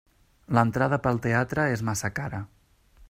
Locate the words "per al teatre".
1.03-1.67